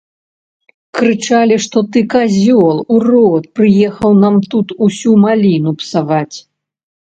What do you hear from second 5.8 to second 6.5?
псаваць.